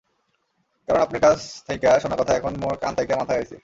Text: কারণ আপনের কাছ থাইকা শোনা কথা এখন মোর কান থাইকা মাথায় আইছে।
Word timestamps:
কারণ 0.87 0.99
আপনের 1.01 1.21
কাছ 1.21 1.39
থাইকা 1.67 1.89
শোনা 1.99 2.15
কথা 2.15 2.33
এখন 2.35 2.53
মোর 2.61 2.75
কান 2.77 2.93
থাইকা 2.95 3.13
মাথায় 3.17 3.39
আইছে। 3.39 3.57